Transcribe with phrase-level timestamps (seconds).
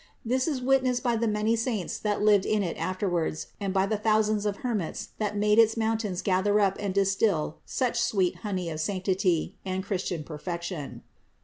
[0.25, 3.97] This is witnessed by the many saints that lived in it afterwards, and by the
[3.99, 8.79] thousands of hermits that made its mountains gather up and distil such sweet honey of
[8.81, 11.03] sanctity and Christian perfection.